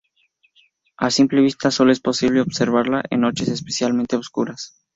[0.97, 4.73] A simple vista solo es posible observarla en noches especialmente oscuras.